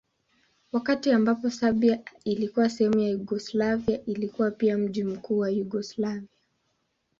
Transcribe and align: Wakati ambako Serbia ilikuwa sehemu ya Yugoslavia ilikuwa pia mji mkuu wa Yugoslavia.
Wakati 0.71 1.11
ambako 1.11 1.49
Serbia 1.49 1.99
ilikuwa 2.23 2.69
sehemu 2.69 2.99
ya 2.99 3.07
Yugoslavia 3.09 4.05
ilikuwa 4.05 4.51
pia 4.51 4.77
mji 4.77 5.03
mkuu 5.03 5.37
wa 5.37 5.49
Yugoslavia. 5.49 6.27